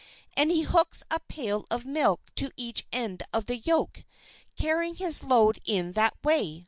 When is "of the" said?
3.31-3.57